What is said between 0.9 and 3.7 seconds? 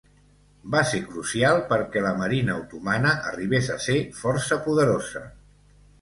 ser crucial perquè la marina otomana arribés